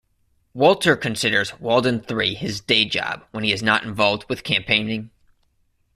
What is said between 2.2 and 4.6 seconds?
his "day job" when he is not involved with